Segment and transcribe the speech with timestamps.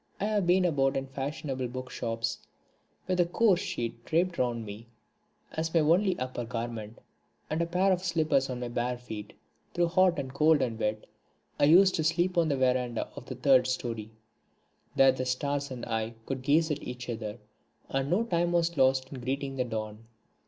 [0.19, 2.39] I have been about in fashionable book shops
[3.05, 4.87] with a coarse sheet draped round me
[5.51, 6.97] as my only upper garment,
[7.51, 9.33] and a pair of slippers on my bare feet.
[9.75, 11.05] Through hot and cold and wet
[11.59, 14.09] I used to sleep out on the verandah of the third storey.
[14.95, 17.37] There the stars and I could gaze at each other,
[17.87, 20.05] and no time was lost in greeting the dawn.